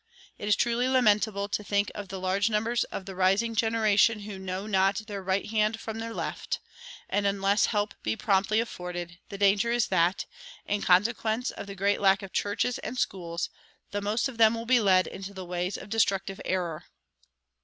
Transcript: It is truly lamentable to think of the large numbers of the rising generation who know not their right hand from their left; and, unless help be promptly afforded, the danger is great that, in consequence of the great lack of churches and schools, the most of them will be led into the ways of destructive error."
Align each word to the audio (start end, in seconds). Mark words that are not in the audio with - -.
It 0.39 0.47
is 0.47 0.55
truly 0.55 0.87
lamentable 0.89 1.47
to 1.49 1.63
think 1.63 1.91
of 1.93 2.07
the 2.07 2.19
large 2.19 2.49
numbers 2.49 2.85
of 2.85 3.05
the 3.05 3.13
rising 3.13 3.53
generation 3.53 4.21
who 4.21 4.39
know 4.39 4.65
not 4.65 4.95
their 5.05 5.21
right 5.21 5.45
hand 5.47 5.79
from 5.79 5.99
their 5.99 6.11
left; 6.11 6.59
and, 7.07 7.27
unless 7.27 7.67
help 7.67 7.93
be 8.01 8.15
promptly 8.15 8.59
afforded, 8.59 9.19
the 9.29 9.37
danger 9.37 9.71
is 9.71 9.85
great 9.85 9.95
that, 9.97 10.25
in 10.65 10.81
consequence 10.81 11.51
of 11.51 11.67
the 11.67 11.75
great 11.75 12.01
lack 12.01 12.23
of 12.23 12.33
churches 12.33 12.79
and 12.79 12.97
schools, 12.97 13.51
the 13.91 14.01
most 14.01 14.27
of 14.27 14.39
them 14.39 14.55
will 14.55 14.65
be 14.65 14.79
led 14.79 15.05
into 15.05 15.35
the 15.35 15.45
ways 15.45 15.77
of 15.77 15.87
destructive 15.87 16.41
error." 16.45 16.85